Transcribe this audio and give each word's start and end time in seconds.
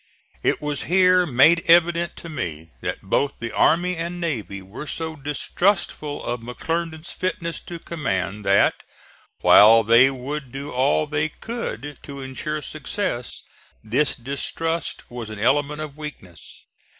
It 0.41 0.63
was 0.63 0.85
here 0.89 1.27
made 1.27 1.61
evident 1.67 2.15
to 2.15 2.27
me 2.27 2.71
that 2.81 3.03
both 3.03 3.37
the 3.37 3.51
army 3.51 3.95
and 3.95 4.19
navy 4.19 4.59
were 4.59 4.87
so 4.87 5.15
distrustful 5.15 6.23
of 6.25 6.39
McClernand's 6.41 7.11
fitness 7.11 7.59
to 7.59 7.77
command 7.77 8.43
that, 8.43 8.81
while 9.41 9.83
they 9.83 10.09
would 10.09 10.51
do 10.51 10.71
all 10.71 11.05
they 11.05 11.29
could 11.29 11.99
to 12.01 12.19
insure 12.19 12.63
success, 12.63 13.43
this 13.83 14.15
distrust 14.15 15.03
was 15.11 15.29
an 15.29 15.37
element 15.37 15.81
of 15.81 15.99
weakness. 15.99 16.65